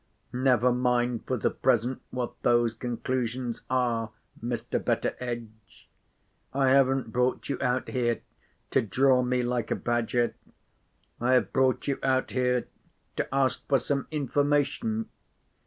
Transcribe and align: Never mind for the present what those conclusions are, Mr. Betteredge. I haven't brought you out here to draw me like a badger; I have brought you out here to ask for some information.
Never 0.33 0.71
mind 0.71 1.27
for 1.27 1.37
the 1.37 1.51
present 1.51 2.01
what 2.09 2.33
those 2.41 2.73
conclusions 2.73 3.61
are, 3.69 4.09
Mr. 4.43 4.83
Betteredge. 4.83 5.91
I 6.55 6.69
haven't 6.71 7.11
brought 7.11 7.49
you 7.49 7.59
out 7.61 7.87
here 7.87 8.21
to 8.71 8.81
draw 8.81 9.21
me 9.21 9.43
like 9.43 9.69
a 9.69 9.75
badger; 9.75 10.33
I 11.19 11.33
have 11.33 11.53
brought 11.53 11.87
you 11.87 11.99
out 12.01 12.31
here 12.31 12.65
to 13.17 13.27
ask 13.35 13.63
for 13.67 13.77
some 13.77 14.07
information. 14.09 15.07